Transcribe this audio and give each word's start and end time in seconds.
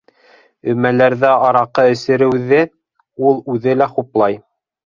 Өмәләрҙә 0.71 1.33
араҡы 1.49 1.85
эсереүҙе 1.97 2.63
ул 3.29 3.39
үҙе 3.57 3.79
лә 3.83 3.93
хуплай. 3.95 4.43